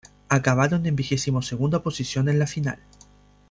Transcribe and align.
Acabaron 0.29 0.87
en 0.87 0.95
vigesimosegunda 0.95 1.83
posición 1.83 2.27
en 2.27 2.39
la 2.39 2.47
final. 2.47 2.79